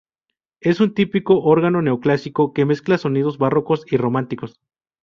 [0.61, 4.59] Es un típico órgano neoclásico que mezcla sonidos barrocos y románticos.